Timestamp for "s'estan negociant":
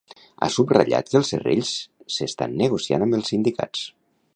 2.17-3.09